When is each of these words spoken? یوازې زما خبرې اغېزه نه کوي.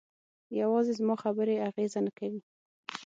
یوازې 0.61 0.91
زما 0.99 1.15
خبرې 1.23 1.55
اغېزه 1.67 1.99
نه 2.05 2.11
کوي. 2.17 2.41